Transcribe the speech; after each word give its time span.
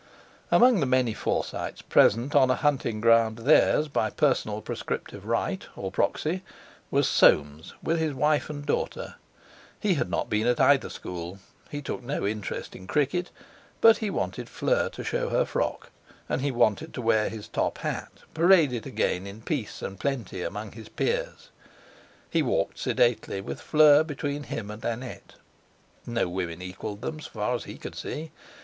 Among 0.49 0.79
the 0.79 0.87
many 0.87 1.13
Forsytes, 1.13 1.83
present 1.83 2.33
on 2.35 2.49
a 2.49 2.55
hunting 2.55 3.01
ground 3.01 3.37
theirs, 3.37 3.87
by 3.87 4.09
personal 4.09 4.59
prescriptive 4.59 5.27
right, 5.27 5.63
or 5.75 5.91
proxy, 5.91 6.41
was 6.89 7.07
Soames 7.07 7.75
with 7.83 7.99
his 7.99 8.11
wife 8.15 8.49
and 8.49 8.65
daughter. 8.65 9.17
He 9.79 9.93
had 9.93 10.09
not 10.09 10.27
been 10.27 10.47
at 10.47 10.59
either 10.59 10.89
school, 10.89 11.37
he 11.69 11.83
took 11.83 12.01
no 12.01 12.25
interest 12.25 12.75
in 12.75 12.87
cricket, 12.87 13.29
but 13.79 13.97
he 13.97 14.09
wanted 14.09 14.49
Fleur 14.49 14.89
to 14.89 15.03
show 15.03 15.29
her 15.29 15.45
frock, 15.45 15.91
and 16.27 16.41
he 16.41 16.49
wanted 16.49 16.95
to 16.95 17.01
wear 17.03 17.29
his 17.29 17.47
top 17.47 17.77
hat 17.77 18.11
parade 18.33 18.73
it 18.73 18.87
again 18.87 19.27
in 19.27 19.43
peace 19.43 19.83
and 19.83 19.99
plenty 19.99 20.41
among 20.41 20.71
his 20.71 20.89
peers. 20.89 21.49
He 22.27 22.41
walked 22.41 22.79
sedately 22.79 23.39
with 23.39 23.61
Fleur 23.61 24.03
between 24.03 24.45
him 24.45 24.71
and 24.71 24.83
Annette. 24.83 25.35
No 26.07 26.27
women 26.27 26.59
equalled 26.59 27.01
them, 27.01 27.19
so 27.19 27.29
far 27.29 27.53
as 27.53 27.65
he 27.65 27.77
could 27.77 27.93
see. 27.93 28.31